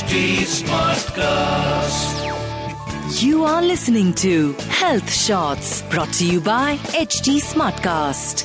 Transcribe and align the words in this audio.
HD 0.00 0.18
Smartcast. 0.48 2.20
You 3.20 3.44
are 3.44 3.60
listening 3.60 4.12
to 4.20 4.52
Health 4.72 5.10
Shots 5.12 5.82
brought 5.84 6.12
to 6.14 6.26
you 6.26 6.40
by 6.40 6.68
HT 7.00 7.34
Smartcast. 7.46 8.44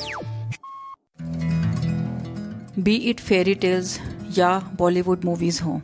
Be 2.80 2.96
it 3.12 3.20
fairy 3.20 3.54
tales 3.58 4.00
या 4.38 4.50
Bollywood 4.80 5.24
movies 5.26 5.62
हों 5.64 5.80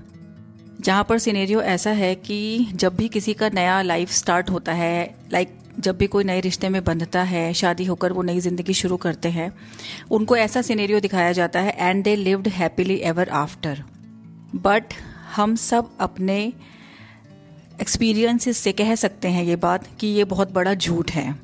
जहाँ 0.80 1.04
पर 1.10 1.20
scenario 1.20 1.62
ऐसा 1.76 1.92
है 2.00 2.14
कि 2.18 2.40
जब 2.76 2.96
भी 2.96 3.08
किसी 3.10 3.34
का 3.34 3.50
नया 3.54 3.82
लाइफ 3.84 4.12
स्टार्ट 4.14 4.50
होता 4.50 4.74
है 4.74 4.94
लाइक 5.34 5.58
जब 5.80 5.98
भी 5.98 6.08
कोई 6.08 6.24
नए 6.24 6.40
रिश्ते 6.48 6.70
में 6.70 6.84
बंधता 6.84 7.24
है 7.32 7.52
शादी 7.62 7.86
होकर 7.86 8.14
वो 8.14 8.22
नई 8.24 8.40
ज़िंदगी 8.40 8.74
शुरू 8.82 8.98
करते 9.06 9.30
हैं 9.38 9.52
उनको 10.20 10.38
ऐसा 10.38 10.62
सिनेरियो 10.72 11.00
दिखाया 11.08 11.32
जाता 11.40 11.60
है 11.60 11.76
and 11.80 12.04
they 12.04 12.16
lived 12.26 12.48
happily 12.58 13.00
ever 13.14 13.30
after 13.46 13.84
but 14.68 14.94
हम 15.36 15.56
सब 15.56 15.90
अपने 16.00 16.42
एक्सपीरियंसेस 17.82 18.58
से 18.58 18.72
कह 18.72 18.96
सकते 18.96 19.28
हैं 19.28 19.44
ये 19.44 19.56
बात 19.56 19.88
कि 20.00 20.08
ये 20.08 20.24
बहुत 20.24 20.52
बड़ा 20.52 20.74
झूठ 20.74 21.12
है। 21.12 21.36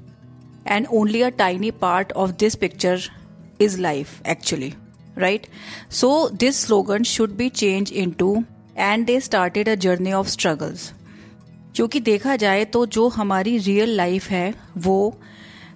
And 0.67 0.87
only 0.91 1.21
a 1.21 1.29
tiny 1.29 1.71
part 1.71 2.11
of 2.13 2.31
this 2.31 2.55
picture 2.55 3.01
is 3.61 3.79
life 3.81 4.27
actually 4.27 4.73
right 5.17 5.47
so 5.91 6.29
this 6.29 6.61
slogan 6.65 7.03
should 7.03 7.35
be 7.35 7.49
change 7.49 7.93
into 8.11 8.43
and 8.77 9.05
they 9.05 9.19
started 9.19 9.69
a 9.69 9.75
journey 9.75 10.13
of 10.13 10.27
struggles 10.27 10.91
क्योंकि 11.75 11.99
देखा 11.99 12.35
जाए 12.35 12.65
तो 12.65 12.85
जो 12.85 13.07
हमारी 13.07 13.57
रियल 13.57 13.89
लाइफ 13.89 14.29
है, 14.29 14.53
वो 14.77 15.19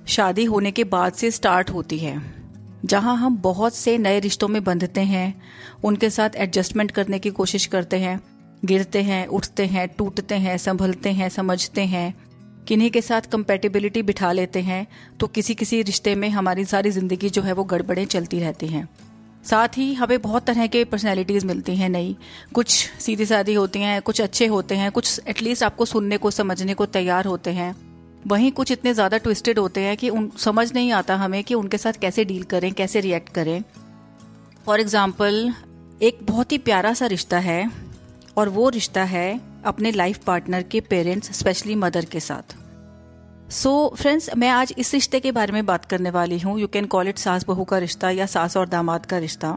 शादी 0.08 0.46
होने 0.46 0.72
के 0.72 0.84
बाद 0.84 1.14
से 1.14 1.32
स्टार्ट 1.32 1.70
होती 1.70 1.98
है। 1.98 2.41
जहाँ 2.86 3.16
हम 3.18 3.38
बहुत 3.38 3.76
से 3.76 3.98
नए 3.98 4.20
रिश्तों 4.20 4.48
में 4.48 4.64
बंधते 4.64 5.02
हैं, 5.02 5.42
उनके 5.84 6.10
साथ 6.10 6.30
एडजस्टमेंट 6.36 6.92
करने 6.92 7.20
की 7.20 7.30
कोशिश 7.30 7.66
करते 7.66 7.98
हैं, 7.98 8.20
गिरते 8.66 9.02
हैं, 9.02 9.26
उठते 9.28 9.66
हैं, 9.66 9.88
टूटते 9.88 10.36
हैं, 10.36 10.58
संभलते 10.58 11.12
हैं, 11.12 11.30
समझते 11.30 11.82
हैं, 11.86 12.14
किन्हीं 12.68 12.90
के 12.92 13.02
साथ 13.02 13.22
कंपेटिबिलिटी 13.22 14.02
बिठा 14.02 14.32
लेते 14.32 14.62
हैं 14.62 14.88
तो 15.20 15.28
किसी 15.28 15.56
किसी 15.56 15.82
रिश्ते 15.82 16.16
में 16.16 16.30
हमारी 16.30 16.66
सारी 16.66 16.92
ज़िंदगी 16.92 17.30
जो 17.30 17.42
है 17.42 17.54
वो 17.54 17.64
गड़बड़ें 17.64 18.06
चलती 18.06 18.40
रहती 18.40 18.68
हैं। 18.68 18.88
साथ 19.46 19.78
ही 19.78 19.94
हमें 19.94 20.22
बहुत 20.22 20.46
तरह 20.46 20.68
के 20.68 20.84
पर्सनैलिटीज़ 20.84 21.46
मिलती 21.46 21.76
हैं 21.76 21.90
नई। 21.90 22.16
कुछ 22.54 22.68
सीधी 23.00 23.26
सादी 23.26 23.54
होती 23.54 23.80
हैं, 23.80 24.02
कुछ 24.02 24.22
अच्छे 24.22 24.48
होते 24.48 24.76
हैं, 24.76 24.92
कुछ 24.92 25.20
एटलीस्ट 25.28 25.64
आपको 25.64 25.86
सुनने 25.86 26.18
को, 26.18 26.32
समझने 26.32 26.74
को 26.74 26.86
तैयार 26.88 27.26
होते 27.26 27.52
हैं। 27.52 27.91
वहीं 28.28 28.52
कुछ 28.52 28.72
इतने 28.72 28.94
ज़्यादा 28.94 29.18
ट्विस्टेड 29.18 29.60
होते 29.60 29.82
हैं 29.82 29.96
कि 29.98 30.10
उन 30.10 30.30
समझ 30.38 30.72
नहीं 30.74 30.92
आता 30.92 31.16
हमें 31.16 31.44
कि 31.44 31.54
उनके 31.54 31.78
साथ 31.78 31.94
कैसे 32.02 32.26
डील 32.26 32.44
करें 32.44 32.72
कैसे 32.74 33.00
रिएक्ट 33.00 33.30
करें। 33.30 33.64
फॉर 34.66 34.80
एग्ज़ाम्पल 34.80 35.54
एक 36.02 36.20
बहुत 36.24 36.52
ही 36.52 36.58
प्यारा 36.60 36.94
सा 36.94 37.06
रिश्ता 37.06 37.40
है 37.40 37.72
और 38.38 38.50
वो 38.50 38.70
रिश्ता 38.70 39.04
है 39.04 39.40
अपने 39.66 39.92
लाइफ 39.92 40.24
पार्टनर 40.26 40.64
के 40.64 40.82
पेरेंट्स 40.82 41.32
स्पेशली 41.40 41.76
मदर 41.76 42.06
के 42.06 42.20
साथ। 42.20 42.56
सो 43.52 43.70
so, 43.88 44.00
फ्रेंड्स 44.00 44.30
मैं 44.38 44.50
आज 44.50 44.74
इस 44.78 44.94
रिश्ते 44.94 45.20
के 45.20 45.32
बारे 45.32 45.54
में 45.54 45.66
बात 45.66 45.86
करने 45.86 46.10
वाली 46.10 46.40
हूँ। 46.40 46.60
यू 46.60 46.68
कैन 46.68 46.86
कॉल 46.86 47.08
इट 47.08 47.18
सास 47.18 47.46
बहू 47.46 47.64
का 47.64 47.78
रिश्ता 47.78 48.10
या 48.10 48.26
सास 48.26 48.58
और 48.58 48.70
दामाद 48.70 49.06
का 49.06 49.18
रिश्ता। 49.18 49.50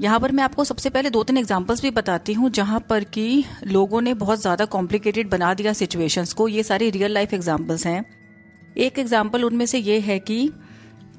यहाँ 0.00 0.18
पर 0.20 0.32
मैं 0.32 0.42
आपको 0.44 0.64
सबसे 0.64 0.90
पहले 0.90 1.10
दो 1.10 1.22
तीन 1.22 1.38
एग्जाम्पल्स 1.38 1.82
भी 1.82 1.90
बताती 1.90 2.32
हूँ 2.32 2.50
जहाँ 2.50 2.80
पर 2.90 3.04
कि 3.06 3.44
लोगों 3.66 4.00
ने 4.00 4.14
बहुत 4.16 4.40
ज़्यादा 4.40 4.64
कॉम्प्लिकेटेड 4.66 5.30
बना 5.30 5.52
दिया 5.54 5.72
सिचुएशंस 5.72 6.32
को। 6.32 6.48
ये 6.48 6.62
सारे 6.62 6.90
रियल 6.90 7.12
लाइफ 7.12 7.34
एग्जाम्पल्स 7.34 7.86
हैं। 7.86 8.04
एक 8.76 8.98
एग्ज़ाम्पल 8.98 9.44
उनमें 9.44 9.66
से 9.66 9.78
ये 9.78 9.98
है 10.00 10.18
कि 10.20 10.50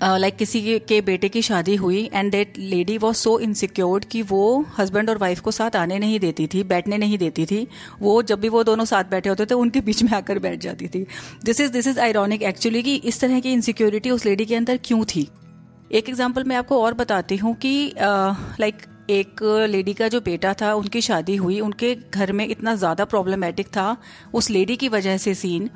लाइक 0.02 0.14
uh, 0.14 0.24
like 0.24 0.38
किसी 0.38 0.80
के 0.80 1.00
बेटे 1.02 1.30
की 1.30 1.42
शादी 1.42 1.76
हुई 1.76 2.10
and 2.14 2.32
that 2.32 2.54
lady 2.58 2.98
was 2.98 3.16
so 3.18 3.38
insecured 3.40 4.06
कि 4.06 4.22
वो 4.22 4.66
हस्बैंड 4.78 5.10
और 5.10 5.18
वाइफ 5.18 5.40
को 5.40 5.52
साथ 5.52 5.76
आने 5.76 5.98
नहीं 6.00 6.20
देती 6.20 6.46
थी 6.48 6.64
बैठने 6.64 6.98
नहीं 6.98 7.18
देती 7.18 7.46
थी। 7.46 7.68
वो 8.02 8.22
जब 8.24 8.40
भी 8.40 8.50
वो 8.50 8.64
दोनों 8.64 8.86
साथ 8.86 9.10
बैठे 9.12 9.30
होते 9.30 9.46
थे 9.46 9.56
उनके 9.56 9.82
बीच 9.82 10.04
में 10.04 10.12
आकर 10.12 10.40
बैठ 10.40 10.60
जाती 10.60 10.88
थी। 10.88 11.06
This 11.46 11.60
is 11.62 11.72
this 11.72 11.88
is 11.88 12.00
ironic 12.00 12.44
actually 12.44 12.84
कि 12.84 12.96
इस 12.96 13.20
तरह 13.22 13.40
की 13.40 13.54
इनसिक्योरिटी 13.54 14.12
उस 14.12 14.26
लेडी 14.26 14.46
के 14.46 14.56
अंदर 14.56 14.80
क्यों 14.84 15.04
थी? 15.06 15.28
एक 15.92 16.10
एग्ज़ाम्पल 16.10 16.44
मैं 16.44 16.56
आपको 16.56 16.82
और 16.84 16.94
बताती 16.94 17.36
हूँ 17.38 17.54
कि 17.56 17.94
लाइक 17.98 18.82
एक 19.10 19.42
लेडी 19.70 19.94
का 19.94 20.08
जो 20.08 20.20
बेटा 20.22 20.54
था, 20.54 20.74
उनकी 20.74 21.02
शादी 21.02 21.36
हुई। 21.36 21.60
उनके 21.60 21.94
घर 21.96 22.32
में 22.32 22.46
इतना 22.48 22.74
ज़्यादा 22.76 23.06
प्रॉब्लमेटिक 23.06 23.68
था 23.68 23.96
उस 24.34 24.50
लेडी 24.50 24.76
की 24.76 24.90
वजह 24.90 25.18
से 25.18 25.34
सीन 25.36 25.70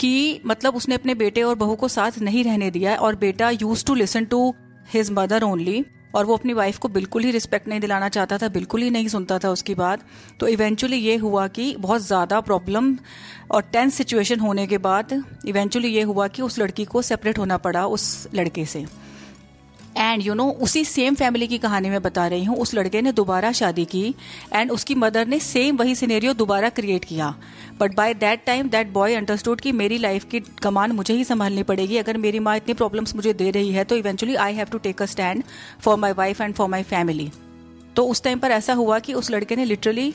कि 0.00 0.40
मतलब 0.46 0.76
उसने 0.76 0.94
अपने 0.94 1.14
बेटे 1.14 1.42
और 1.42 1.54
बहू 1.56 1.74
को 1.76 1.88
साथ 1.88 2.18
नहीं 2.20 2.44
रहने 2.44 2.70
दिया 2.70 2.94
और 2.96 3.16
बेटा 3.18 3.50
use 3.52 3.84
to 3.86 3.94
listen 3.94 4.24
to 4.24 4.54
his 4.92 5.10
mother 5.12 5.42
only 5.42 5.84
और 6.14 6.24
वो 6.26 6.36
अपनी 6.36 6.52
वाइफ 6.52 6.78
को 6.78 6.88
बिल्कुल 6.88 7.24
ही 7.24 7.30
रिस्पेक्ट 7.30 7.68
नहीं 7.68 7.80
दिलाना 7.80 8.08
चाहता 8.08 8.38
था, 8.38 8.48
बिल्कुल 8.48 8.82
ही 8.82 8.88
नहीं 8.90 9.08
सुनता 9.08 9.38
था 9.38 9.50
उसकी 9.50 9.74
बात। 9.74 10.00
तो 10.40 10.48
इवेंचुअली 10.48 10.96
ये 10.96 11.16
हुआ 11.16 11.46
कि 11.48 11.74
बहुत 11.78 12.02
ज़्यादा 12.02 12.40
प्रॉब्लम 12.40 12.96
और 13.50 13.62
टेंस 13.72 13.94
सिचुएशन 13.94 14.40
होने 14.40 14.66
के 14.66 14.78
बाद 14.80 15.22
इवेंचुअली 15.46 15.88
ये 15.88 16.02
हुआ 16.04 16.28
कि 16.28 16.42
उस 16.42 16.58
लड़की 16.58 16.84
को 16.84 17.02
सेपरेट 17.02 17.38
होना 17.38 17.56
पड़ा 17.58 17.86
उस 17.88 18.26
लड़के 18.34 18.64
से। 18.64 18.84
एंड 20.00 20.22
यू 20.22 20.34
नो 20.34 20.48
उसी 20.62 20.84
सेम 20.84 21.14
फैमिली 21.14 21.46
की 21.46 21.56
कहानी 21.58 21.90
में 21.90 22.00
बता 22.02 22.26
रही 22.26 22.44
हूँ। 22.44 22.56
उस 22.56 22.72
लड़के 22.74 23.00
ने 23.02 23.12
दोबारा 23.12 23.50
शादी 23.52 23.84
की 23.84 24.14
एंड 24.52 24.70
उसकी 24.70 24.94
मदर 24.94 25.26
ने 25.26 25.38
सेम 25.38 25.76
वही 25.76 25.94
सिनेरियो 25.94 26.32
दोबारा 26.34 26.68
क्रिएट 26.70 27.04
किया। 27.04 27.34
But 27.80 27.94
by 27.96 28.14
that 28.14 28.44
time 28.46 28.68
that 28.68 28.92
boy 28.92 29.14
understood 29.14 29.60
कि 29.60 29.72
मेरी 29.72 29.98
लाइफ 29.98 30.24
की 30.24 30.40
कमान 30.62 30.92
मुझे 30.92 31.14
ही 31.14 31.24
संभालनी 31.24 31.62
पड़ेगी। 31.62 31.96
अगर 31.96 32.16
मेरी 32.16 32.38
माँ 32.38 32.56
इतनी 32.56 32.74
प्रॉब्लम्स 32.74 33.14
मुझे 33.14 33.32
दे 33.32 33.50
रही 33.50 33.72
है 33.72 33.84
तो 33.84 33.96
eventually 33.96 34.34
I 34.36 34.54
have 34.54 34.66
to 34.66 34.78
take 34.78 35.02
a 35.02 35.06
stand 35.06 35.42
for 35.80 35.96
my 35.96 36.12
wife 36.12 36.40
and 36.40 36.54
for 36.54 36.68
my 36.68 36.82
family 36.82 37.30
तो 37.96 38.04
उस 38.06 38.22
टाइम 38.22 38.38
पर 38.38 38.50
ऐसा 38.50 38.74
हुआ 38.74 38.98
कि 38.98 39.14
उस 39.14 39.30
लड़के 39.30 39.56
ने 39.56 39.64
लिटरली 39.64 40.10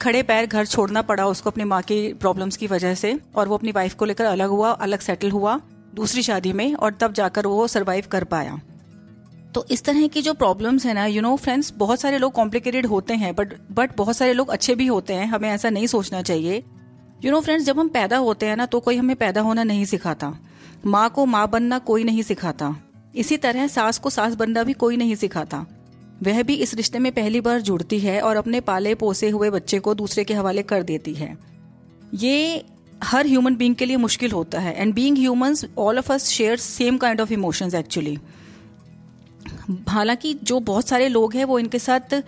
खड़े 0.00 0.22
पैर 0.22 0.46
घर 0.46 0.66
छोड़ना 0.66 1.02
पड़ा 1.02 1.26
उसको 1.26 1.50
अपनी 1.50 1.64
माँ 1.64 1.80
की 1.82 2.12
प्रॉब्लम्स 2.14 2.56
की 2.56 2.66
वजह 2.66 2.94
से 2.94 3.18
और 3.34 3.48
वो 3.48 3.54
अपनी 3.54 3.72
वाइफ 3.72 3.94
को 3.94 4.04
लेकर 4.04 4.24
अलग 4.24 4.48
हुआ, 4.48 4.70
अलग 4.70 5.00
सेटल 5.00 5.30
हुआ 5.30 5.60
दूसरी 5.94 6.22
शादी 6.22 6.52
में 6.52 6.74
और 6.74 6.96
तब 7.00 7.12
जाकर 7.12 7.46
वो 7.46 7.66
सरवाइव 7.68 8.04
कर 8.10 8.24
पाया। 8.24 8.58
तो 9.56 9.64
इस 9.70 9.82
तरह 9.84 10.06
की 10.06 10.20
जो 10.22 10.32
प्रॉब्लम्स 10.34 10.84
है 10.86 10.94
ना 10.94 11.04
यू 11.06 11.20
नो 11.22 11.34
फ्रेंड्स 11.36 11.72
बहुत 11.76 12.00
सारे 12.00 12.18
लोग 12.18 12.32
कॉम्प्लिकेटेड 12.32 12.86
होते 12.86 13.14
हैं 13.14 13.34
बट 13.34 13.52
बट 13.72 13.96
बहुत 13.96 14.16
सारे 14.16 14.32
लोग 14.32 14.48
अच्छे 14.48 14.74
भी 14.74 14.86
होते 14.86 15.14
हैं, 15.14 15.26
हमें 15.26 15.48
ऐसा 15.50 15.70
नहीं 15.70 15.86
सोचना 15.86 16.20
चाहिए। 16.22 16.62
यू 17.24 17.30
नो 17.30 17.40
फ्रेंड्स 17.40 17.64
जब 17.66 17.78
हम 17.78 17.88
पैदा 17.88 18.16
होते 18.16 18.46
हैं 18.46 18.56
ना 18.56 18.66
तो 18.66 18.80
कोई 18.80 18.96
हमें 18.96 19.14
पैदा 19.16 19.40
होना 19.40 19.64
नहीं 19.64 19.84
सिखाता। 19.84 20.32
माँ 20.86 21.08
को 21.10 21.26
माँ 21.26 21.48
बनना 21.50 21.78
कोई 21.78 22.04
नहीं 22.04 22.22
सिखाता। 22.22 22.74
इसी 23.16 23.36
तरह 23.36 23.66
सास 23.68 23.98
को 23.98 24.10
सास 24.10 24.34
बनना 24.34 24.62
भी 24.62 24.72
कोई 24.74 24.96
नहीं 24.96 25.14
सिखाता। 25.14 25.64
वह 26.22 26.42
भी 26.42 26.54
इस 26.54 26.74
रिश्ते 26.74 26.98
में 26.98 27.12
पहली 27.12 27.40
बार 27.40 27.60
जुड़ती 27.60 28.00
है 28.00 28.20
और 28.20 28.36
अपने 28.36 28.60
पाले 28.60 28.94
पोसे 28.94 29.30
हुए 29.30 29.50
बच्चे 29.50 29.78
को 29.78 29.94
दूसरे 29.94 30.24
के 30.24 30.34
हवाले 30.34 30.62
कर 30.62 30.82
देती 30.82 31.14
है। 31.14 31.36
ये 32.14 32.64
हर 33.04 33.26
ह्यूमन 33.26 33.56
बींग 33.56 33.74
के 33.74 33.86
लिए 33.86 33.96
मुश्किल 33.96 34.30
होता 34.30 34.60
है। 34.60 34.80
And 34.80 34.94
being 34.94 35.18
humans 35.18 35.66
all 35.78 35.98
of 35.98 36.12
us 36.12 36.28
share 36.28 36.56
same 36.56 36.98
kind 36.98 37.20
of 37.20 37.32
emotions 37.32 37.74
actually 37.74 38.18
हालाँकि 39.88 40.32
जो 40.42 40.58
बहुत 40.62 40.88
सारे 40.88 41.08
लोग 41.08 41.34
हैं, 41.34 41.44
वो 41.44 41.58
इनके 41.58 41.78
साथ 41.78 42.22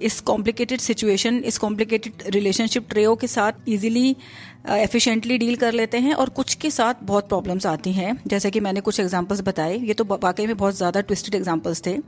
इस 0.00 0.20
कॉम्प्लिकेटेड 0.22 0.80
सिचुएशन 0.80 1.38
इस 1.44 1.58
कॉम्प्लिकेटेड 1.58 2.22
रिलेशनशिप 2.28 2.88
ट्रेओ 2.90 3.14
के 3.16 3.26
साथ 3.26 3.68
इजीली 3.68 4.16
एफिशिएंटली 4.68 5.38
डील 5.38 5.56
कर 5.56 5.72
लेते 5.72 5.98
हैं 5.98 6.14
और 6.14 6.28
कुछ 6.30 6.54
के 6.54 6.70
साथ 6.70 7.02
बहुत 7.02 7.28
प्रॉब्लम्स 7.28 7.66
आती 7.66 7.92
हैं। 7.92 8.16
जैसे 8.26 8.50
कि 8.50 8.60
मैंने 8.60 8.80
कुछ 8.80 9.00
एग्जांपल्स 9.00 9.40
बताए, 9.40 9.78
ये 9.78 9.94
तो 9.94 10.04
वाकई 10.04 10.46
में 10.46 10.56
बहुत 10.56 10.76
ज़्यादा 10.76 11.00
ट्विस्टेड 11.00 11.34
एग्जांपल्स 11.34 11.82
थे। 11.86 11.98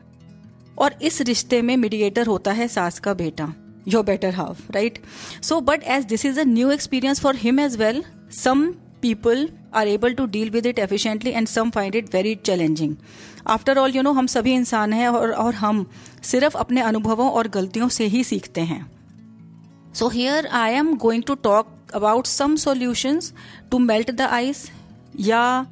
और 0.78 0.98
इस 1.02 1.20
रिश्ते 1.22 1.60
में 1.62 1.76
मीडिएटर 1.76 2.26
होता 2.26 2.52
है 2.52 2.68
सास 2.68 2.98
का 2.98 3.14
बेटा 3.14 3.52
your 3.88 4.04
better 4.04 4.34
half 4.34 4.60
right 4.72 4.98
so 5.42 5.60
but 5.60 5.82
as 5.88 6.04
this 6.04 6.24
is 6.26 6.40
a 6.40 6.44
new 6.44 6.70
experience 6.70 7.20
for 7.20 7.36
him 7.36 7.60
as 7.60 7.76
well 7.76 8.02
some 8.34 8.66
people 9.02 9.48
are 9.74 9.88
able 9.88 10.14
to 10.14 10.26
deal 10.26 10.50
with 10.50 10.66
it 10.66 10.78
efficiently 10.78 11.30
and 11.30 11.48
some 11.48 11.70
find 11.70 11.94
it 11.94 12.14
very 12.14 12.34
challenging 12.34 12.96
after 13.46 13.78
all 13.78 13.96
you 13.96 14.02
know 14.02 14.12
हम 14.12 14.26
सभी 14.26 14.52
इंसान 14.52 14.92
हैं 14.92 15.08
और, 15.08 15.32
और 15.32 15.54
हम 15.54 15.86
सिर्फ़ 16.22 16.56
अपने 16.58 16.80
अनुभवों 16.80 17.30
और 17.30 17.48
गलतियों 17.48 17.88
से 17.88 18.06
ही 18.06 18.24
सीखते 18.24 18.60
हैं। 18.60 18.84
So 19.94 20.08
here 20.08 20.46
I 20.46 20.72
am 20.72 20.96
going 20.96 21.22
to 21.22 21.34
talk 21.34 21.66
about 21.94 22.26
some 22.26 22.56
solutions 22.56 23.32
to 23.70 23.78
melt 23.78 24.10
the 24.10 24.20
ice 24.20 24.70
या 25.20 25.66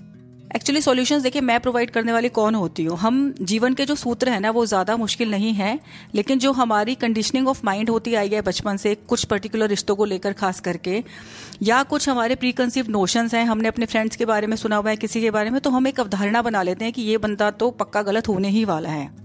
एक्चुअली 0.54 0.80
सॉल्यूशंस 0.80 1.22
देखिए, 1.22 1.42
मैं 1.42 1.58
प्रोवाइड 1.60 1.90
करने 1.90 2.12
वाली 2.12 2.28
कौन 2.28 2.54
होती 2.54 2.84
हूँ? 2.84 2.96
हम 2.98 3.34
जीवन 3.42 3.74
के 3.74 3.84
जो 3.84 3.94
सूत्र 3.94 4.28
है 4.28 4.40
ना, 4.40 4.50
वो 4.50 4.64
ज़्यादा 4.66 4.96
मुश्किल 4.96 5.30
नहीं 5.30 5.52
है, 5.52 5.78
लेकिन 6.14 6.38
जो 6.38 6.52
हमारी 6.52 6.94
कंडीशनिंग 6.94 7.48
ऑफ़ 7.48 7.60
माइंड 7.64 7.90
होती 7.90 8.14
आई 8.14 8.28
है 8.28 8.42
बचपन 8.42 8.76
से, 8.76 8.94
कुछ 8.94 9.24
पर्टिकुलर 9.24 9.68
रिश्तों 9.68 9.96
को 9.96 10.04
लेकर 10.04 10.32
खास 10.32 10.60
करके, 10.60 11.02
या 11.62 11.82
कुछ 11.82 12.08
हमारे 12.08 12.34
प्री 12.34 12.52
कंसीव 12.52 12.90
नोशंस 12.90 13.34
हैं, 13.34 13.44
हमने 13.44 13.68
अपने 13.68 13.86
फ्रेंड्स 13.86 14.16
के 14.16 14.24
बारे 14.24 14.46
में 14.46 14.56
सुना 14.56 14.76
हुआ 14.76 14.90
है, 14.90 14.96
किसी 14.96 15.20
के 15.20 15.30
बारे 15.30 15.50
में 15.50 15.60
तो 15.60 15.70
हम 15.70 15.86
एक 15.86 16.00
अवधारणा 16.00 16.42
बना 16.42 16.62
लेते 16.62 16.84
हैं 16.84 16.94
कि 16.94 17.02
ये 17.02 17.18
बंदा 17.18 17.50
तो 17.50 17.70
पक्का 17.70 18.02
गलत 18.02 18.28
होने 18.28 18.48
ही 18.48 18.64
वाला 18.64 18.88
है। 18.88 19.24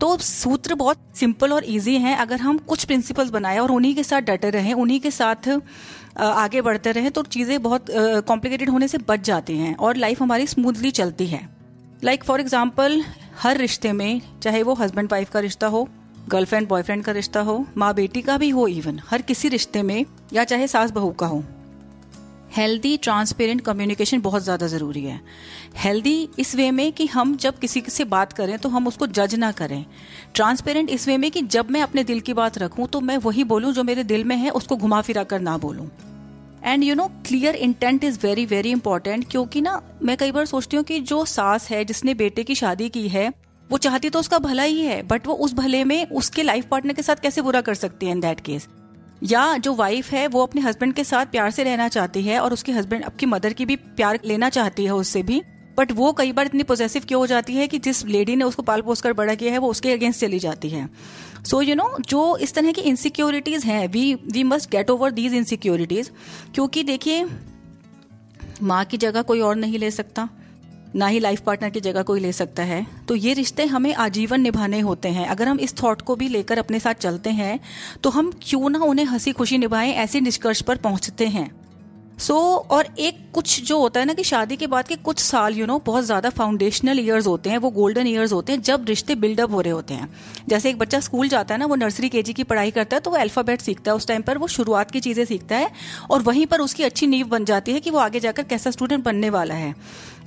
तो 0.00 0.16
सूत्र 0.18 0.74
बहुत 0.74 0.98
सिंपल 1.14 1.52
और 1.52 1.64
इजी 1.64 1.96
हैं, 1.96 2.16
अगर 2.16 2.40
हम 2.40 2.58
कुछ 2.58 2.84
प्रिंसिपल्स 2.84 3.30
बनाए 3.30 3.58
और 3.58 3.70
उन्हीं 3.70 3.94
के 3.94 4.02
साथ 4.02 4.20
डटे 4.20 4.50
रहें, 4.50 4.72
उन्हीं 4.74 5.00
के 5.00 5.10
साथ 5.10 5.48
आगे 6.20 6.60
बढ़ते 6.62 6.92
रहें 6.92 7.10
तो 7.10 7.22
चीज़ें 7.24 7.62
बहुत 7.62 7.86
कॉम्प्लिकेटेड 7.90 8.70
होने 8.70 8.88
से 8.88 8.98
बच 9.08 9.20
जाती 9.24 9.56
हैं 9.58 9.74
और 9.76 9.96
लाइफ 9.96 10.22
हमारी 10.22 10.46
स्मूथली 10.46 10.90
चलती 10.92 11.26
है। 11.26 11.48
लाइक 12.04 12.24
फॉर 12.24 12.40
एग्ज़ाम्पल 12.40 13.02
हर 13.38 13.56
रिश्ते 13.58 13.92
में, 13.92 14.20
चाहे 14.42 14.62
वो 14.62 14.74
हस्बैंड 14.74 15.12
वाइफ 15.12 15.30
का 15.30 15.40
रिश्ता 15.40 15.66
हो 15.66 15.88
गर्लफ्रेंड 16.28 16.68
बॉयफ्रेंड 16.68 17.04
का 17.04 17.12
रिश्ता 17.12 17.40
हो, 17.40 17.64
माँ 17.76 17.94
बेटी 17.94 18.22
का 18.22 18.36
भी 18.38 18.50
हो 18.50 18.66
इवन 18.68 19.00
हर 19.06 19.22
किसी 19.22 19.48
रिश्ते 19.48 19.82
में 19.82 20.04
या 20.32 20.44
चाहे 20.44 20.66
सास 20.68 20.90
बहू 20.90 21.10
का 21.12 21.26
हो। 21.26 21.42
हेल्दी 22.52 22.96
ट्रांसपेरेंट 22.96 23.60
कम्युनिकेशन 23.60 24.20
बहुत 24.20 24.42
ज़्यादा 24.42 24.66
ज़रूरी 24.66 25.02
है। 25.02 25.20
हेल्दी 25.76 26.28
इस 26.38 26.54
वे 26.56 26.70
में 26.70 26.92
कि 26.92 27.06
हम 27.06 27.36
जब 27.36 27.58
किसी 27.58 27.82
से 27.88 28.04
बात 28.06 28.32
करें 28.32 28.58
तो 28.58 28.68
हम 28.68 28.86
उसको 28.86 29.06
जज 29.08 29.34
ना 29.34 29.50
करें। 29.52 29.84
ट्रांसपेरेंट 30.34 30.90
इस 30.90 31.06
वे 31.08 31.16
में 31.16 31.30
कि 31.30 31.42
जब 31.44 31.70
मैं 31.70 31.82
अपने 31.82 32.04
दिल 32.04 32.20
की 32.20 32.34
बात 32.34 32.58
रखूँ 32.58 32.86
तो 32.88 33.00
मैं 33.00 33.16
वही 33.18 33.44
बोलूँ 33.46 33.72
जो 33.72 33.84
मेरे 33.84 34.04
दिल 34.04 34.24
में 34.24 34.36
है, 34.36 34.50
उसको 34.50 34.76
घुमा 34.76 35.00
फिरा 35.00 35.24
कर 35.24 35.40
ना 35.40 35.56
बोलूँ। 35.58 35.88
And 36.64 36.84
you 36.84 36.94
know 36.94 37.06
clear 37.26 37.54
intent 37.56 38.04
is 38.04 38.18
very 38.22 38.44
very 38.46 38.70
important 38.70 39.24
क्योंकि 39.30 39.60
ना, 39.60 39.80
मैं 40.02 40.16
कई 40.16 40.32
बार 40.32 40.46
सोचती 40.46 40.76
हूँ 40.76 40.84
कि 40.84 40.98
जो 41.00 41.24
सास 41.24 41.68
है, 41.70 41.84
जिसने 41.84 42.14
बेटे 42.14 42.44
की 42.44 42.54
शादी 42.54 42.88
की 42.88 43.06
है, 43.08 43.28
वो 43.70 43.78
चाहती 43.78 44.10
तो 44.10 44.18
उसका 44.18 44.38
भला 44.38 44.62
ही 44.62 44.80
है 44.80 45.02
बट 45.02 45.26
वो 45.26 45.34
उस 45.34 45.54
भले 45.54 45.82
में 45.84 46.06
उसके 46.06 46.42
लाइफ 46.42 46.66
पार्टनर 46.66 46.92
के 46.92 47.02
साथ 47.02 47.16
कैसे 47.16 47.42
बुरा 47.42 47.60
कर 47.60 47.74
सकती 47.74 48.06
है 48.06 48.12
इन 48.12 48.20
दैट 48.20 48.40
केस 48.40 48.68
या 49.22 49.56
जो 49.56 49.74
वाइफ 49.74 50.10
है, 50.10 50.26
वो 50.26 50.42
अपने 50.42 50.60
हस्बैंड 50.60 50.92
के 50.94 51.04
साथ 51.04 51.26
प्यार 51.26 51.50
से 51.50 51.64
रहना 51.64 51.88
चाहती 51.88 52.22
है 52.22 52.38
और 52.40 52.52
उसके 52.52 52.72
हस्बैंड 52.72 53.04
आपकी 53.04 53.26
मदर 53.26 53.52
की 53.52 53.64
भी 53.66 53.76
प्यार 53.76 54.18
लेना 54.24 54.48
चाहती 54.48 54.84
है 54.84 54.94
उससे 54.94 55.22
भी। 55.22 55.42
बट 55.80 55.92
वो 55.92 56.12
कई 56.12 56.32
बार 56.32 56.46
इतनी 56.46 56.62
पोजेसिव 56.64 57.04
क्यों 57.08 57.20
हो 57.20 57.26
जाती 57.26 57.54
है 57.54 57.68
कि 57.68 57.78
जिस 57.80 58.04
लेडी 58.06 58.36
ने 58.36 58.44
उसको 58.44 58.62
पाल 58.62 58.82
पोस 58.82 59.00
कर 59.00 59.12
बड़ा 59.14 59.34
किया 59.34 59.52
है, 59.52 59.58
वो 59.58 59.68
उसके 59.68 59.92
अगेंस्ट 59.92 60.20
चली 60.20 60.38
जाती 60.38 60.68
है। 60.68 60.88
सो 61.44 61.60
यू 61.62 61.74
नो 61.74 61.96
जो 62.08 62.36
इस 62.38 62.54
तरह 62.54 62.72
की 62.72 62.80
इनसिक्योरिटीज 62.82 63.64
हैं 63.64 63.86
we 63.88 64.14
we 64.14 64.42
must 64.44 64.70
get 64.70 64.90
over 64.90 65.10
these 65.12 65.34
insecurities 65.34 66.10
क्योंकि 66.54 66.82
देखिए, 66.84 67.24
माँ 68.62 68.84
की 68.84 68.96
जगह 68.98 69.22
कोई 69.22 69.40
और 69.40 69.56
नहीं 69.56 69.78
ले 69.78 69.90
सकता, 69.90 70.28
ना 70.96 71.06
ही 71.06 71.18
लाइफ 71.20 71.40
पार्टनर 71.40 71.70
की 71.70 71.80
जगह 71.80 72.02
कोई 72.02 72.20
ले 72.20 72.32
सकता 72.32 72.62
है। 72.62 72.86
तो 73.08 73.14
ये 73.16 73.32
रिश्ते 73.34 73.64
हमें 73.66 73.94
आजीवन 73.96 74.40
निभाने 74.40 74.80
होते 74.80 75.08
हैं। 75.08 75.26
अगर 75.26 75.48
हम 75.48 75.60
इस 75.60 75.74
थॉट 75.82 76.02
को 76.02 76.16
भी 76.16 76.28
लेकर 76.28 76.58
अपने 76.58 76.80
साथ 76.80 76.94
चलते 76.96 77.30
हैं 77.32 77.58
तो 78.02 78.10
हम 78.10 78.32
क्यों 78.42 78.70
ना 78.70 78.78
उन्हें 78.80 79.06
हँसी 79.06 79.32
खुशी 79.32 79.58
निभाएँ, 79.58 79.92
ऐसे 79.92 80.20
निष्कर्ष 80.20 80.62
पर 80.62 80.76
पहुँचते 80.78 81.26
हैं। 81.28 81.50
सो 82.20 82.34
so, 82.34 82.70
और 82.70 82.86
एक 82.98 83.18
कुछ 83.34 83.60
जो 83.64 83.78
होता 83.78 84.00
है 84.00 84.06
ना 84.06 84.14
कि 84.14 84.24
शादी 84.24 84.56
के 84.56 84.66
बाद 84.66 84.88
के 84.88 84.96
कुछ 84.96 85.18
साल 85.18 85.54
यू 85.54 85.58
you 85.58 85.66
नो 85.68 85.74
know, 85.74 85.86
बहुत 85.86 86.04
ज़्यादा 86.04 86.30
फाउंडेशनल 86.30 86.98
ईयर्स 87.00 87.26
होते 87.26 87.50
हैं 87.50 87.58
वो 87.58 87.70
गोल्डन 87.70 88.06
ईयर्स 88.06 88.32
होते 88.32 88.52
हैं 88.52 88.62
जब 88.62 88.84
रिश्ते 88.88 89.14
बिल्डअप 89.14 89.52
हो 89.52 89.60
रहे 89.60 89.72
होते 89.72 89.94
हैं। 89.94 90.08
जैसे 90.48 90.70
एक 90.70 90.78
बच्चा 90.78 91.00
स्कूल 91.00 91.28
जाता 91.28 91.54
है 91.54 91.58
ना 91.60 91.66
वो 91.66 91.74
नर्सरी 91.74 92.08
केजी 92.08 92.32
की 92.32 92.44
पढ़ाई 92.44 92.70
करता 92.70 92.96
है 92.96 93.00
तो 93.00 93.10
वो 93.10 93.16
अल्फ़ाबेट 93.16 93.60
सीखता 93.60 93.90
है 93.90 93.96
उस 93.96 94.06
टाइम 94.08 94.22
पर 94.22 94.38
वो 94.38 94.46
शुरुआत 94.48 94.90
की 94.90 95.00
चीज़ें 95.00 95.24
सीखता 95.24 95.56
है 95.56 95.70
और 96.10 96.22
वहीं 96.22 96.46
पर 96.46 96.60
उसकी 96.60 96.82
अच्छी 96.82 97.06
नींव 97.06 97.26
बन 97.28 97.44
जाती 97.44 97.72
है 97.72 97.80
कि 97.80 97.90
वो 97.90 97.98
आगे 97.98 98.20
जाकर 98.20 98.42
कैसा 98.42 98.70
स्टूडेंट 98.70 99.04
बनने 99.04 99.30
वाला 99.30 99.54
है। 99.54 99.74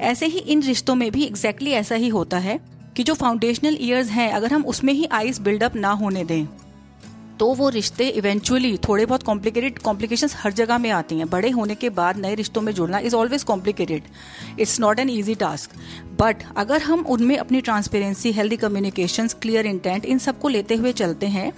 ऐसे 0.02 0.26
ही 0.26 0.40
इन 0.40 0.64
रिश्तों 0.64 0.96
में 0.96 1.10
भी 1.12 1.26
एग्जैक्टली 1.26 1.70
exactly 1.70 1.82
ऐसा 1.82 1.96
ही 1.96 2.10
होता 2.10 2.38
है 2.40 2.60
कि 2.96 3.04
जो 3.04 3.14
फाउंडेशनल 3.14 3.78
ईयर्स 3.82 4.10
हैं 4.10 4.32
अगर 4.32 4.54
हम 4.54 4.66
उसमें 4.66 4.94
ही 4.94 5.06
आइस 5.14 5.42
बिल्डअप 5.42 5.76
ना 5.76 5.92
होने 5.94 6.24
दें। 6.24 6.63
तो 7.44 7.54
वो 7.54 7.70
रिश्ते 7.70 8.08
इवेंचुअली 8.10 8.78
थोड़े 8.78 9.06
बहुत 9.06 9.24
कॉम्प्लिकेटेड 9.24 9.80
कॉम्प्लिकेशन 9.80 10.28
हर 10.34 10.52
जगह 10.52 10.78
में 10.78 10.90
आती 10.90 11.16
हैं। 11.18 11.28
बड़े 11.30 11.50
होने 11.50 11.76
के 11.76 11.90
बाद 11.90 12.18
नए 12.18 12.36
रिश्तों 12.36 12.62
में 12.62 12.72
जुड़ना 12.74 13.00
is 13.00 13.16
always 13.16 13.44
complicated 13.44 14.04
it's 14.60 14.80
not 14.80 15.00
an 15.00 15.10
easy 15.10 15.36
task 15.36 15.72
but 16.22 16.44
अगर 16.58 16.82
हम 16.82 17.06
उनमें 17.08 17.36
अपनी 17.38 17.62
transparency 17.62 18.32
healthy 18.32 18.58
communication 18.58 19.28
clear 19.42 19.66
intent 19.66 20.06
इन 20.06 20.18
सबको 20.20 20.50
लेते 20.50 20.76
हुए 20.76 20.94
चलते 20.94 21.28
हैं 21.28 21.52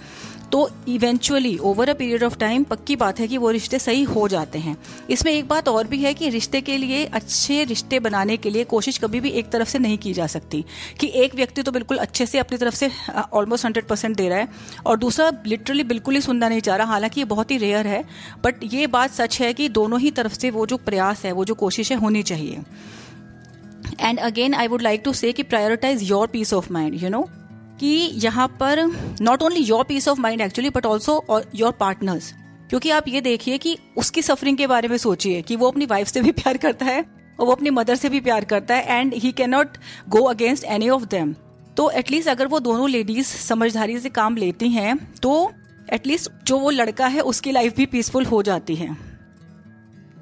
तो 0.56 0.68
eventually 0.88 1.56
over 1.60 1.88
a 1.88 1.94
period 1.94 2.22
of 2.24 2.36
time 2.38 2.62
पक्की 2.64 2.94
बात 2.96 3.18
है 3.20 3.26
कि 3.28 3.38
वो 3.38 3.50
रिश्ते 3.50 3.78
सही 3.78 4.02
हो 4.04 4.26
जाते 4.28 4.58
हैं। 4.58 4.76
इसमें 5.10 5.32
एक 5.32 5.48
बात 5.48 5.68
और 5.68 5.86
भी 5.86 5.98
है 5.98 6.12
कि 6.14 6.28
रिश्ते 6.28 6.60
के 6.60 6.76
लिए, 6.76 7.04
अच्छे 7.04 7.64
रिश्ते 7.64 8.00
बनाने 8.00 8.36
के 8.36 8.50
लिए 8.50 8.64
कोशिश 8.64 8.98
कभी 8.98 9.20
भी 9.20 9.30
एक 9.30 9.50
तरफ़ 9.50 9.68
से 9.68 9.78
नहीं 9.78 9.98
की 9.98 10.12
जा 10.12 10.26
सकती। 10.26 10.64
कि 11.00 11.10
एक 11.14 11.34
व्यक्ति 11.34 11.62
तो 11.62 11.72
बिल्कुल 11.72 11.96
अच्छे 11.96 12.26
से 12.26 12.38
अपनी 12.38 12.58
तरफ़ 12.58 12.74
से 12.74 12.90
ऑलमोस्ट 13.32 13.64
हंड्रेड 13.64 13.86
परसेंट 13.86 14.16
दे 14.16 14.28
रहा 14.28 14.38
है, 14.38 14.48
और 14.86 14.98
दूसरा 14.98 15.30
लिटरली 15.46 15.84
बिल्कुल 15.84 16.14
ही 16.14 16.20
सुनना 16.20 16.48
नहीं 16.48 16.60
चाह 16.60 16.76
रहा, 16.76 16.86
हालाँकि 16.86 17.20
ये 17.20 17.24
बहुत 17.26 17.50
ही 17.50 17.58
रेयर 17.58 17.86
है 17.86 18.04
बट 18.44 18.64
ये 18.64 18.86
बात 18.88 19.10
सच 19.12 19.40
है 19.40 19.52
कि 19.54 19.68
दोनों 19.70 20.00
ही 20.00 20.10
तरफ़ 20.10 20.34
से 20.34 20.50
वो 20.50 20.66
जो 20.66 20.76
प्रयास 20.76 21.24
है, 21.24 21.32
वो 21.32 21.44
जो 21.44 21.54
कोशिश 21.56 21.92
है 21.92 21.98
होनी 21.98 22.22
चाहिए। 22.22 22.62
And 24.00 24.18
again 24.18 24.54
I 24.54 24.68
would 24.68 24.82
like 24.82 25.02
to 25.04 25.12
say 25.12 25.32
कि 25.32 25.42
prioritize 25.44 26.10
your 26.10 26.26
peace 26.26 26.54
of 26.54 26.72
mind 26.72 27.02
you 27.02 27.08
know 27.08 27.28
कि 27.80 27.88
यहाँ 28.14 28.46
पर 28.60 28.84
not 29.20 29.42
only 29.42 29.60
your 29.60 29.84
peace 29.84 30.08
of 30.08 30.20
mind 30.20 30.40
actually 30.40 30.70
but 30.70 30.86
also 30.86 31.42
your 31.54 31.72
partner's 31.72 32.32
क्योंकि 32.70 32.90
आप 32.90 33.08
ये 33.08 33.20
देखिए 33.20 33.58
कि 33.58 33.76
उसकी 33.96 34.22
सफरिंग 34.22 34.56
के 34.56 34.66
बारे 34.66 34.88
में 34.88 34.96
सोचिए 34.96 35.42
कि 35.42 35.56
वो 35.56 35.70
अपनी 35.70 35.86
वाइफ 35.86 36.08
से 36.08 36.20
भी 36.20 36.32
प्यार 36.32 36.56
करता 36.56 36.86
है 36.86 37.00
और 37.40 37.46
वो 37.46 37.52
अपनी 37.52 37.70
मदर 37.70 37.96
से 37.96 38.08
भी 38.08 38.20
प्यार 38.20 38.44
करता 38.44 38.74
है 38.74 39.00
and 39.00 39.14
he 39.14 39.32
can 39.32 39.50
not 39.50 39.76
go 40.08 40.22
against 40.24 40.64
any 40.64 40.88
of 40.88 41.04
them 41.04 41.34
तो 41.76 41.90
एटलीस्ट 41.90 42.28
अगर 42.28 42.46
वो 42.46 42.60
दोनों 42.60 42.88
लेडीज़ 42.90 43.26
समझदारी 43.26 43.98
से 43.98 44.08
काम 44.10 44.36
लेती 44.36 44.68
हैं 44.68 44.96
तो 45.14 45.50
एटलीस्ट 45.92 46.30
जो 46.46 46.58
वो 46.58 46.70
लड़का 46.70 47.06
है 47.06 47.20
उसकी 47.20 47.52
लाइफ 47.52 47.76
भी 47.76 47.86
पीसफुल 47.86 48.24
हो 48.24 48.42
जाती 48.42 48.74
है। 48.74 48.96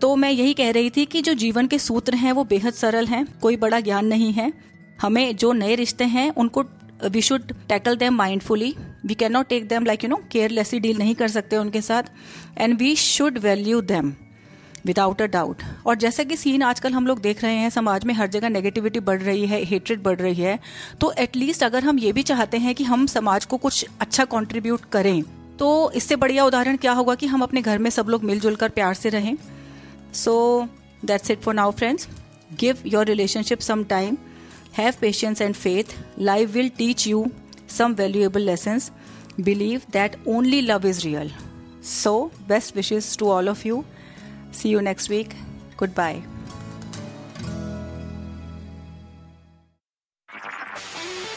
तो 0.00 0.14
मैं 0.16 0.30
यही 0.30 0.54
कह 0.54 0.70
रही 0.70 0.90
थी 0.90 1.04
कि 1.04 1.22
जो 1.22 1.34
जीवन 1.34 1.66
के 1.66 1.78
सूत्र 1.78 2.14
हैं 2.14 2.32
वो 2.32 2.44
बेहद 2.44 2.72
सरल 2.72 3.06
हैं, 3.06 3.26
कोई 3.40 3.56
बड़ा 3.56 3.80
ज्ञान 3.80 4.06
नहीं 4.06 4.32
है। 4.32 4.52
हमें 5.02 5.36
जो 5.36 5.52
नए 5.52 5.74
रिश्ते 5.74 6.04
हैं, 6.04 6.30
उनको 6.30 6.62
we 7.04 7.22
should 7.22 7.52
tackle 7.68 7.96
them 7.96 8.14
mindfully 8.14 8.74
we 9.06 9.14
can 9.14 9.32
not 9.32 9.48
take 9.48 9.68
them 9.68 9.84
like 9.84 10.04
you 10.04 10.10
know 10.10 10.16
carelessly 10.32 10.80
deal 10.80 10.98
नहीं 10.98 11.14
कर 11.14 11.28
सकते 11.28 11.56
उनके 11.56 11.80
साथ. 11.80 12.02
And 12.58 12.78
we 12.78 12.94
should 12.96 13.38
value 13.38 13.80
them 13.80 14.12
without 14.86 15.22
a 15.22 15.26
doubt 15.26 15.62
और 15.86 15.96
जैसा 15.96 16.24
कि 16.24 16.36
सीन 16.36 16.62
आजकल 16.62 16.92
हम 16.92 17.06
लोग 17.06 17.20
देख 17.20 17.42
रहे 17.42 17.54
हैं, 17.54 17.70
समाज 17.70 18.04
में 18.04 18.14
हर 18.14 18.26
जगह 18.26 18.48
नेगेटिविटी 18.48 19.00
बढ़ 19.00 19.22
रही 19.22 19.46
है 19.46 19.62
हेट्रेड 19.64 20.02
बढ़ 20.02 20.18
रही 20.18 20.34
है 20.34 20.58
तो 21.00 21.12
एटलीस्ट 21.18 21.62
अगर 21.62 21.84
हम 21.84 21.98
ये 21.98 22.12
भी 22.12 22.22
चाहते 22.22 22.58
हैं 22.58 22.74
कि 22.74 22.84
हम 22.84 23.06
समाज 23.06 23.44
को 23.44 23.56
कुछ 23.56 23.86
अच्छा 24.00 24.24
कॉन्ट्रीब्यूट 24.24 24.84
करें 24.92 25.22
तो 25.58 25.90
इससे 25.90 26.16
बढ़िया 26.16 26.44
उदाहरण 26.44 26.76
क्या 26.76 26.92
होगा 26.92 27.14
कि 27.14 27.26
हम 27.26 27.42
अपने 27.42 27.62
घर 27.62 27.78
में 27.78 27.90
सब 27.90 28.08
लोग 28.08 28.24
मिलजुल 28.24 28.56
कर 28.56 28.68
प्यार 28.68 28.94
से 28.94 29.08
रहें. 29.08 29.36
So 30.14 30.68
that's 31.04 31.30
it 31.30 31.40
for 31.40 31.54
now 31.54 31.70
friends 31.70 32.08
give 32.60 32.82
your 32.86 33.06
relationship 33.06 33.60
some 33.60 33.84
time 33.84 34.16
Have 34.74 35.00
patience 35.00 35.40
and 35.40 35.56
faith. 35.56 35.96
Life 36.16 36.54
will 36.54 36.68
teach 36.68 37.06
you 37.06 37.32
some 37.66 37.94
valuable 37.94 38.40
lessons. 38.40 38.90
Believe 39.42 39.90
that 39.92 40.16
only 40.26 40.62
love 40.62 40.84
is 40.84 41.04
real. 41.04 41.28
So, 41.80 42.30
best 42.48 42.74
wishes 42.74 43.16
to 43.16 43.28
all 43.28 43.48
of 43.48 43.64
you. 43.64 43.84
See 44.52 44.68
you 44.70 44.82
next 44.82 45.08
week. 45.08 45.34
Goodbye. 45.76 46.22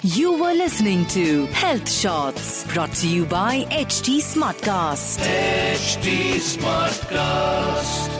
You 0.03 0.33
were 0.33 0.53
listening 0.53 1.05
to 1.07 1.47
Health 1.47 1.89
Shots 1.89 2.63
brought 2.73 2.93
to 2.93 3.07
you 3.07 3.25
by 3.25 3.65
HT 3.69 4.21
Smartcast. 4.21 5.19
HT 5.19 6.35
Smartcast. 6.53 8.16